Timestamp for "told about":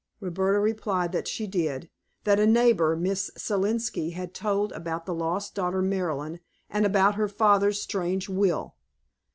4.33-5.05